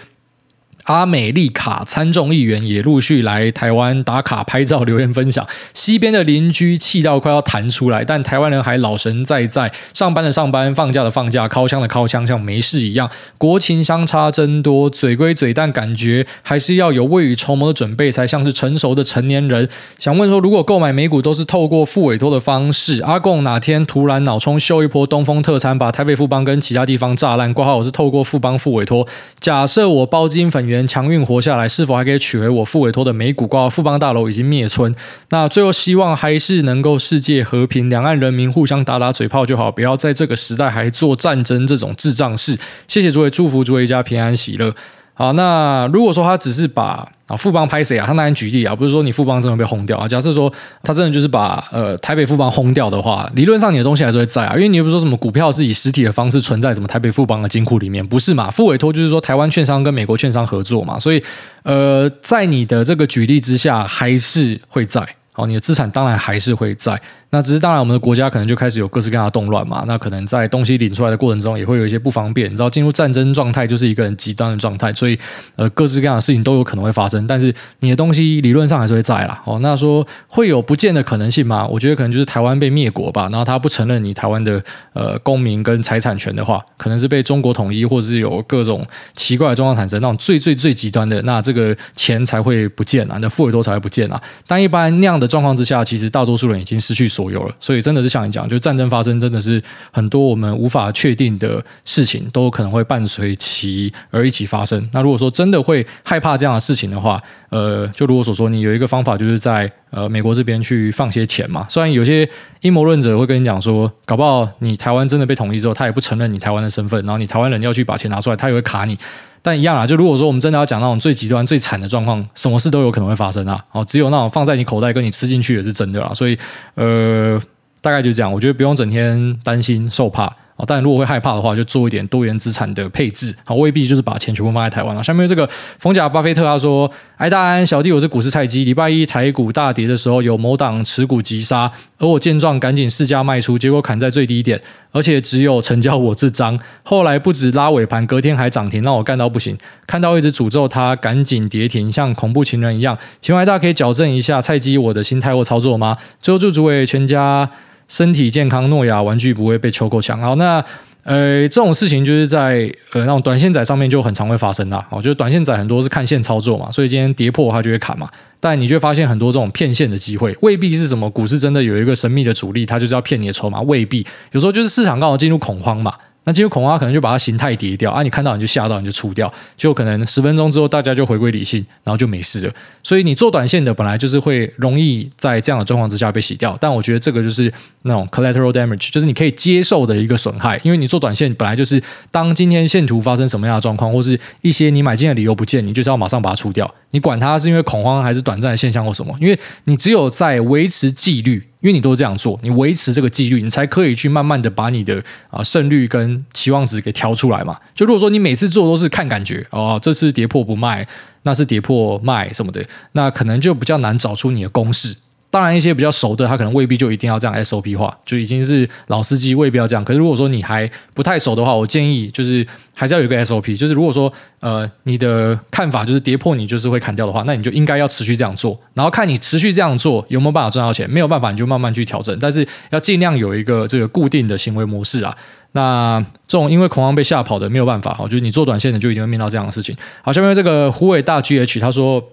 [0.90, 13.08] 阿美利卡参众议员也陆续来台湾打卡拍照留言分享，西边的邻居气到快要弹出来，但台湾人还老神在在，上班的上班，放假的放假，尻枪的尻枪，像没事一样。
[13.38, 19.70] 国情相差真多，嘴归嘴，但感觉还是要有未雨绸缪的准备，才像是成熟的成年人。
[20.00, 29.08] 想问说，如果购买美股都是透过付委托的方式，阿贡哪天突然脑冲秀一波东风特餐，把台北富邦跟其他地方炸烂，挂号我是透过富邦付委托，
[29.40, 30.79] 假设我包金粉圆。
[30.86, 33.70] 强运活下来，是否还可以取回我副委托的美股挂？
[33.70, 34.94] 富邦大楼已经灭村，
[35.30, 42.58] 那最后希望还是能够世界和平，两岸人民互相打打嘴炮就好，不要在这个时代还做战争这种智障事。
[42.88, 44.74] 谢谢诸位，祝福诸位一家平安喜乐。
[45.20, 50.08] 好，那如果说他只是把啊富邦拍谁啊，他那样举例啊，不是说你富邦真的被轰掉啊。
[50.08, 50.50] 假设说
[50.82, 58.50] 他真的就是把呃台北富邦轰掉的话，理论上你的东西还是会在啊，因为你又不是说什么股票是以实体的方式存在什么台北富邦的金库里面，不是嘛？
[58.50, 61.22] 复委托就是说台湾券商跟美国券商合作嘛，所以
[61.64, 67.02] 呃在你的这个举例之下还是会在，好，你的资产当然还是会在。
[67.32, 69.84] 那只是当然，我们的国家可能就开始有各式各样的动乱嘛。
[69.86, 72.50] 那可能在东西领出来的过程中，也会有一些不方便。
[72.52, 75.18] 你知道，进入战争状态就是一个很极端的状态，所以
[75.56, 77.28] 呃，各式各样的事情都有可能会发生。
[77.28, 79.40] 但是你的东西理论上还是会在啦。
[79.46, 81.68] 哦，那说会有不见的可能性吗？
[81.68, 83.30] 我觉得可能就是台湾被灭国吧。
[83.30, 84.64] 然后他不承认你台湾的
[84.94, 88.84] 呃公民跟财产权的话，可能是被中国统一，或者是有各种
[89.16, 90.02] 奇怪的状况产生。
[90.02, 94.20] 那种最最最极端的，那这个钱才会不见啊，那富尔多才会不见啊。
[94.48, 104.90] 但一般那样的状况之下，其实大多数人已经失去左右了，所以真的是像你讲，就战争发生，真的是很多我们无法确定的事情，都可能会伴随其而一起发生。
[104.94, 111.66] 那如果说真的会害怕这样的事情的话，呃，就如我所说，你有一个方法，就是在呃美国这边去放些钱嘛。
[111.68, 112.30] 虽然有些
[112.62, 118.98] 阴谋论者会跟你讲说，搞不好你台湾真的被统一之后，他也不承认你台湾的身份，然后你台湾人要去把钱拿出来，他也会卡你。
[119.42, 123.64] 但一样啊，就如果说我们真的要讲那种最极端、最惨的状况，什么事都有可能会发生啊。
[123.72, 126.14] 哦，只有那种放在你口袋跟你吃进去也是真的啦。
[126.14, 126.38] 所以，
[126.76, 127.40] 呃，
[127.82, 128.32] 大概就这样。
[128.32, 130.36] 我觉得不用整天担心受怕。
[130.60, 135.02] 哦，但如果会害怕的话，就做一点多元资产的配置，好，未必就是把钱全部放在台湾了。
[135.02, 138.66] 下面这个逢甲巴菲特他说：“哎，大安小弟，我是股市菜鸡。
[138.66, 146.60] 礼拜一台股大跌的时候，有某档持股急杀，而我见状赶紧市价卖出，结果砍在最低点，而且只有成交我这张。
[146.84, 149.58] 后来不止拉尾盘，隔天还涨停，让我干到不行。
[149.88, 152.98] 看到一直诅咒他，赶紧跌停，像恐怖情人一样。
[153.22, 155.96] 请问大家可以矫正一下菜鸡我的心态或操作吗？
[156.22, 157.50] 最后祝诸位全家。”
[157.90, 160.22] 身体健康，诺亚玩具不会被秋够抢。
[160.22, 160.64] 好，那
[161.04, 164.86] 呃，这种事情就是在呃那种短线仔上面就很常会发生啦。
[164.92, 168.08] 哦，就是短线仔很多是看线操作嘛，所以今天跌破它就会砍嘛。
[168.40, 174.06] 但你就会发现很多这种骗线的机会，未必是什么股市真的有一个神秘的主力，他就是要骗你的筹码，未必。
[174.34, 175.94] 有时候就是市场刚好进入恐慌嘛。
[176.26, 178.04] 那进入恐慌，可能就把它形态叠掉啊！
[178.04, 182.54] 你看到你就吓到，你就出掉，就可能十分钟之后大家就回归理性，然后就没事了。
[182.84, 187.52] 所以你做短线的本来就是会容易在这样的状况之下被洗掉，但我觉得这个就是
[187.84, 196.70] 那种 collateral damage，就是你可以接受的一个损害，因为你做短线本来就是当今天线图发生什么样的状况，或是一些你买进的理由不见，你就是要马上把它出掉。
[196.92, 201.46] 你管它是因为恐慌还是短暂的现象或什么，因为你只有在维持纪律。
[201.62, 207.60] 因为你都这样做，你维持这个纪律，你才可以去慢慢的把你的啊胜率跟期望值给调出来嘛。
[207.76, 210.88] 就如果说你每次做都是看感觉哦，这次跌破不卖，
[211.24, 214.96] 那是跌破卖什么的，那可能就比较难找出你的公式。
[215.32, 219.86] 当然，一些比较熟的，他可能未必就一定要这样 SOP 化，就已经是老司机，未必要这样。
[219.86, 223.56] 可是如果说你还不太熟的话，我建议就是还是要有一个 SOP。
[223.56, 230.90] 就是如果说呃你的看法就是跌破你就是会砍掉的话，那你就应该要持续这样做，然后看你持续这样做有没有办法赚到钱。
[230.90, 235.16] 没有办法，你就慢慢去调整，但是要尽量有一个这个固定的行为模式啊。
[235.52, 239.78] 那这种因为恐慌被吓跑的没有办法，我觉得你做短线的就一定会面到这样的事情。
[240.02, 242.04] 好，下面这个虎尾大 GH 他说。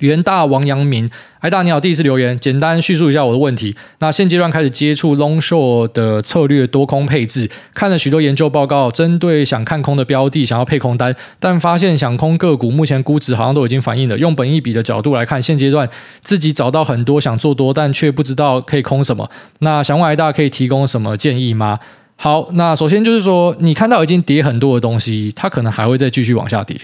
[0.00, 1.08] 元大王阳明，
[1.40, 3.76] 艾大你好，第一次留言，简单叙述一下我的问题。
[4.00, 14.18] 那现阶段开始接触 long short 的策略多空配置，看了许多研究报告，针对想看空的标的，想要配空单，但发现想空个股目前估值好像都已经反映了。
[14.18, 15.88] 用本益比的角度来看，现阶段
[16.20, 19.30] 自己找到很多想做多，但却不知道可以空什么。
[19.60, 21.78] 那想问艾大可以提供什么建议吗？
[22.16, 26.80] 好，那首先就是说，你看到已经跌很多的东西，它可能还会再继续往下跌。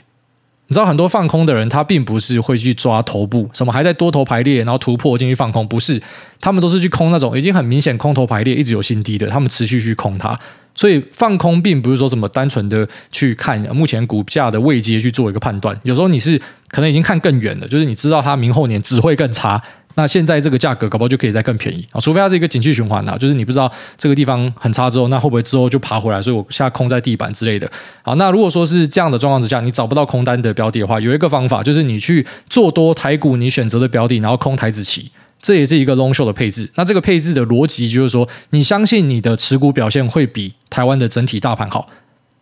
[0.71, 6.01] 你知道很多放空的人，他并不是会去抓头部，什么还在多头排列，然后突破进去放空，不是，
[6.41, 10.39] 他们都是去空那种已经很明显空头排列，一直有新低的，他们持续去空它。
[10.73, 19.61] 所以放空并不是说什么单纯的去看目前股价的位阶去做一个判断，有时候你是可能已经看更远了，就是你知道它明后年只会更差。
[20.01, 26.23] 那现在这个价格搞不好就可以再更便宜啊，除非它是一个景气循环啊，就是你不知道这个地方很差之后，那会不会之后就爬回来？
[26.23, 27.71] 所以我现在空在地板之类的。
[28.01, 35.11] 好，那如果说是这样的状况之下，你找不到空单的标的的话，有一个方法就是你去做多台股你选择的标的，然后空台指期，
[35.43, 36.71] 这也是一个 long short 的配置。
[36.77, 41.87] 那这个配置的逻辑就是说，你相信你的持股表现会比台湾的整体大盘好。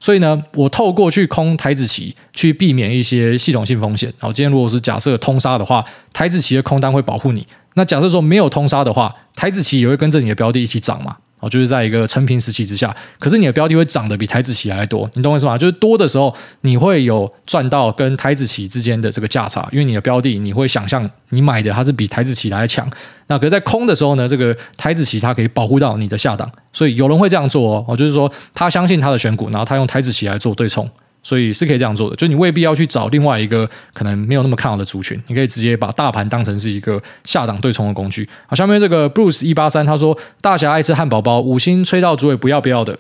[0.01, 4.13] 所以呢，我透过去空台子期，去避免一些系统性风险。
[4.19, 7.47] 好，今天如果是假设通杀的话，台子期的空单会保护你。
[7.75, 11.17] 那假设说没有通杀的话，台子期也会跟着你的标的一起涨嘛？
[11.41, 15.57] 哦，就是在一个成平时期之下，可是你的标的会涨得比台指期还多，你懂我意思吗？
[15.57, 22.89] 就是多的时候，你会有赚到跟台指期之间的这个价差，因为你的标的你会想象你买的它是比台指期来的强。
[23.29, 30.89] 那可是在空的时候呢，这个台指期它可以保护到你的下档，所以有人会这样做哦，就是说他相信他的选股，然后他用台指期来做对冲。
[31.29, 38.27] 所以是可以这样做的，就你未必要去找另外一个可能没有那么看好的族群，你可以直接把大盘当成是一个下档对冲的工具。
[38.47, 42.99] 好，下面这个 Bruce 一八三他说：“大侠爱吃汉堡包，五星吹到主委不要不要的。”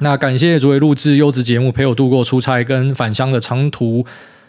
[0.00, 4.04] 那感谢主委录制优质节目，陪我度过出差跟返乡的长途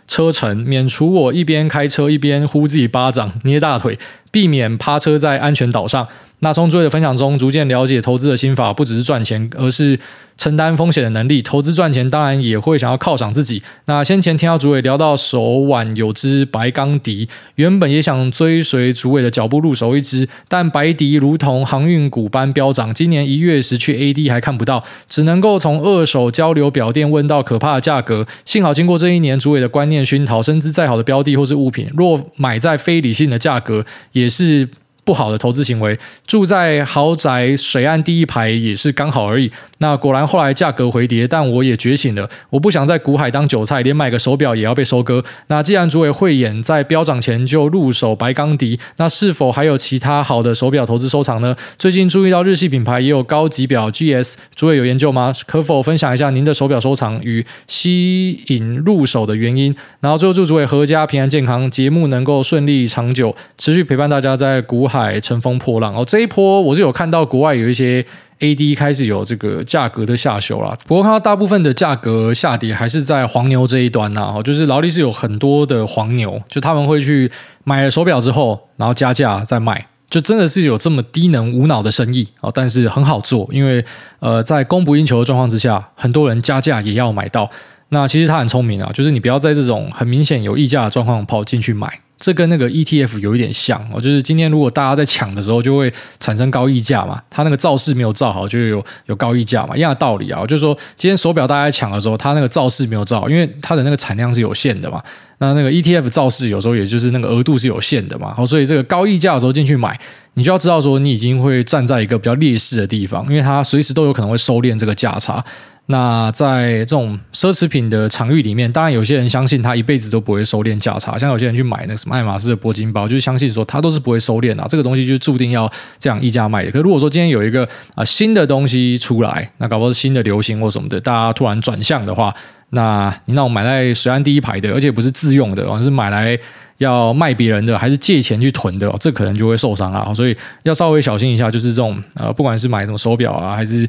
[0.10, 3.98] 车程，免除我一边开车一边呼自己巴掌、捏大腿，
[4.30, 6.06] 避免趴车在安全岛上。
[6.40, 10.00] 那从主委的分享中，逐渐了解投资的心法，不只是赚钱，而是。
[10.38, 13.64] 承担风险的能力，投资赚钱当然也会想要犒赏自己。
[13.86, 28.28] 那先前听到主委聊到手腕有只白钢笛，原本也想追随主委的脚步入手一只，但白笛如同航运股般飙涨，今年一月时去 AD 还看不到，只能够从二手交流表店问到可怕的价格。
[28.44, 34.68] 幸好经过这一年主委的观念熏陶，深知再好的标的或是物品，若买在非理性的价格，也是。
[35.06, 39.50] 不好的投资行为，住在豪宅水岸第一排也是刚好而已。
[39.78, 42.30] 那果然后来价格回跌，但我也觉醒了。
[42.50, 45.24] 我不想在股海当韭菜，连买个手表也要被收割。
[45.48, 51.56] 那既然主委慧眼在飙涨前就入手白钢迪，那是否还有其他好的手表投资收藏呢？
[51.78, 55.32] 最近注意到日系品牌也有高级表 GS，主委有研究吗？
[55.46, 59.76] 可否分享一下您的手表收藏与吸引入手的原因？
[60.00, 65.96] 然后最后祝主委阖家平安健康，节目能够顺利长久，持续陪伴大家在股海海乘风破浪。
[65.96, 68.06] 哦，这一波我是有看到国外有一些。
[68.42, 77.32] AD 开始有这个价格的下修了，不过看到大部分的价格下跌还是在黄牛这一端呐，就是劳力士有很多的黄牛，就他们会去
[77.64, 83.86] 买了手表之后，然后加价再卖，就真的是有这么低能无脑的生意啊，但是很好做，因为
[84.20, 87.50] 呃在供不应求的状况之下，很多人加价也要买到。
[87.88, 92.02] 那其实他很聪明啊，就是你不要在这种很明显有溢价的状况跑进去买。
[92.18, 97.22] 这跟那个 ETF 有一点像哦，就是今天如果大家在抢的时候，就会产生高溢价嘛。
[97.30, 100.46] 它那个造势没有造好，就有有高溢价嘛，一样的道理啊。
[100.48, 105.04] 就是说，今天手表大家在抢的时候，它那个造势没有造好，因为它的那个产量是有限的嘛。
[105.40, 108.28] 那那个 ETF 造势有时候也就是那个额度是有限的嘛。
[108.28, 110.00] 然后所以这个高溢价的时候进去买，
[110.36, 115.44] 你就要知道说你已经会站在一个比较劣势的地方，因为它随时都有可能会收敛这个价差。
[115.88, 126.72] 那在这种奢侈品的场域里面，当然有些人相信他一辈子都不会收敛价差，像有些人去买那个什么爱马仕的铂金包，就是相信说他都是不会收敛啊，这个东西就注定要这样溢价卖的。
[126.72, 132.34] 可如果说今天有一个啊新的东西出来，那搞不好是新的流行或什么的，大家突然转向的话，
[132.72, 136.36] 那你那种买在水岸第一排的，而且不是自用的，而是买来
[136.80, 140.12] 要卖别人的，还是借钱去囤的，这可能就会受伤啊。
[140.16, 143.88] 所以要稍微小心一下，就是这种呃，不管是买什么手表啊，还是。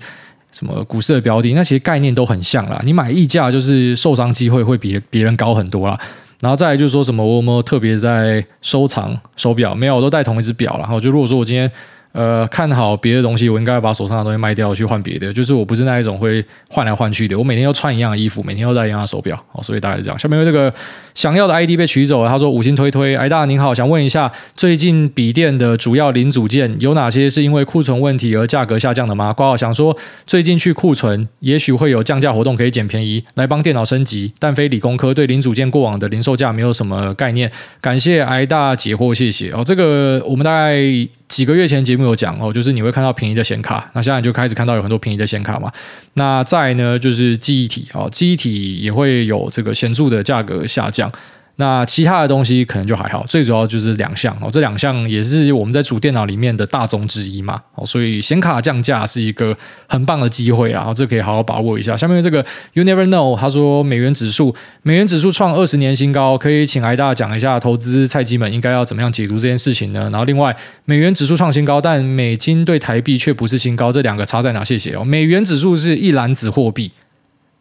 [0.56, 2.80] 什么股市的标的，那其实概念都很像啦。
[2.84, 6.00] 你买溢价，就是受伤机会会比别人高很多啦。
[6.40, 9.74] 然后再来就是说什么我有没有特别在收藏手表？
[9.74, 10.76] 没有，我都戴同一只表。
[10.78, 11.70] 然后就如果说我今天。
[12.16, 15.30] 呃，看好别的东西，我应该要把手上的东西卖掉，去换别的。
[15.30, 19.36] 就是我不是那一种会换来换去的，我每天都穿一样的衣服，每天都戴一样的手表。
[19.52, 20.18] 哦，所以大概是这样。
[20.18, 20.72] 下面有这个
[21.14, 29.30] 想要的 ID 被取走了，他说五星推推，哎大您好，想问一下，最近笔电的主要零组件有哪些是因为库存问题而价格下降的吗？
[29.34, 29.94] 挂号想说
[30.26, 37.52] 最近去库存，也许会有降价活动可以捡便宜来帮电脑升级，但非理工科对零组件过往的零售价没有什么概念。
[37.82, 39.62] 感谢哎大解惑，谢谢哦。
[39.62, 40.80] 这个我们大概。
[41.28, 45.72] 几个月前节目有讲哦，就是你会看到便宜的显卡，那现在就开始看到有很多便宜的显卡嘛。
[46.14, 51.10] 那再呢，就是记忆体哦，记忆体也会有这个显著的价格下降。
[51.58, 59.56] 那其他的东西可能就还好，最主要就是两项哦，这两项也是我们在主电脑里面的大宗之一嘛，哦，所以显卡降价是一个
[59.88, 61.96] 很棒的机会啊，然后这可以好好把握一下。
[61.96, 62.44] 下面这个
[62.74, 70.10] You Never Know，他说美元指数，美元指数创二十年新高，可以请挨大家讲一下投资菜鸡们应该要怎么样解读这件事情呢？
[70.12, 70.54] 然后另外，
[70.84, 74.62] 美元指数创新高，但美金对台币却不是新高，这两个差在哪？
[74.62, 75.02] 谢谢哦。
[75.02, 76.92] 美元指数是一篮子货币。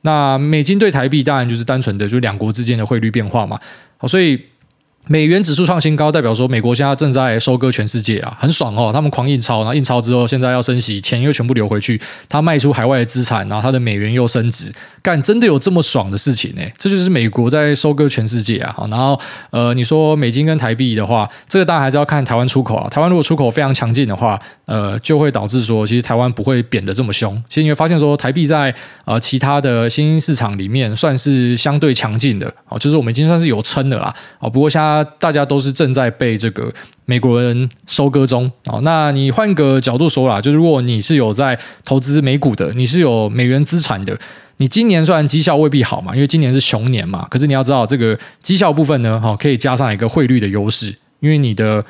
[0.02, 3.60] 那美金对台币当然就是单纯的，就两国之间的汇率变化嘛。
[4.08, 4.40] 所以。
[5.08, 8.90] 美元指数创新高，代表说美国现在正在收割全世界啊，很爽哦！
[8.92, 14.74] 他们狂印钞，然后印钞之后，现在要升息，钱又全部流回去，他卖出海外的资产，然后他的美元又升值，
[15.06, 16.62] 干真的有这么爽的事情呢？
[16.80, 18.74] 这就是美国在收割全世界啊！
[18.76, 19.20] 好，然后
[19.52, 22.90] 呃，你说美金跟台币的话，这个当然还是要看台湾出口啊。
[22.90, 27.40] 台湾如果出口非常强劲的话，呃，就会导致说，其实台湾不会贬得这么凶。
[27.48, 28.74] 其实你会发现说，台币在
[29.06, 34.12] 呃其他的新兴市场里面算是相对强劲的，哦，就是我们已经算是有撑的啦。
[34.40, 35.06] 哦，不过现在。
[35.20, 36.72] 大家都是正在被这个
[37.06, 38.80] 美国人收割中啊。
[38.84, 44.18] 那你换个角度说啦，就是如果你是有在投资美股的，你是有美元资产的，
[44.58, 51.84] 你今年虽然绩效未必好嘛，因为今年是熊年嘛，可是你要知道这个绩效部分呢，哈，可以加上一个汇率的优势，因为你的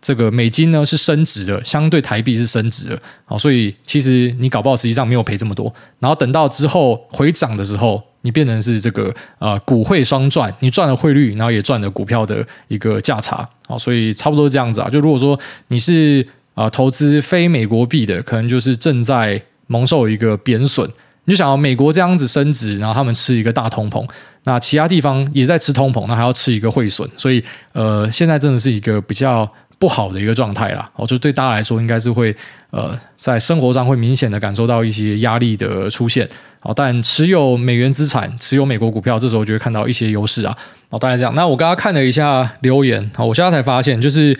[0.00, 5.72] 这个美金呢是升值的，相对台币是升值的，好，所以其实你搞不好实际上没有赔这么多。
[6.00, 8.02] 然后等到之后回涨的时候。
[8.24, 14.88] 你变成是这个呃股汇双赚，你赚了汇率，然后也赚了股票的一个价差，好，所以差不多这样子啊。
[14.88, 20.88] 就如果说你是啊、投资非美国币的，可能就是正在蒙受一个贬损。
[21.24, 24.08] 你就想要美国这样子升值，然后他们吃一个大通膨，
[24.44, 27.42] 那其他地方也在吃通膨，那还要吃一个汇损，所以
[27.72, 29.50] 呃现在真的是一个比较。
[29.78, 32.32] 不好的一个状态啦，哦，就对大家来说，应该是会
[32.70, 36.28] 呃，在生活上会明显的感受到一些压力的出现，
[36.60, 40.56] 好，但持有美元资产、持有美国股票，这时候就会看到一些优势啊，
[40.90, 41.34] 哦，大概这样。
[41.34, 44.38] 那我刚刚看了一下留言，好，我现在才发现，就是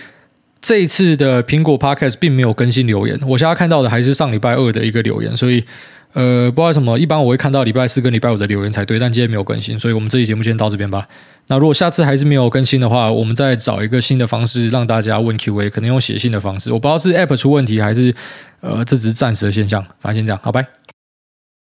[0.61, 5.65] 这一次的苹果 Podcast 并没有更新留言，我现在看到的还是上礼拜二的一个留言，所以。
[6.13, 11.09] 呃，不知道为什么，一般我会看到礼拜四跟礼拜五的留言才对，但今天没有更新，所以我们这期节目先到这边吧。
[11.49, 16.73] 那如果下次还是没有更新的话，我们再找一个新的方式让大家问 Q&A，可能用写信的方式。
[16.73, 18.15] 我不知道是 App 出问题还是
[18.61, 19.83] 呃，这只是暂时的现象。
[20.01, 20.82] 反正先这样，好，拜。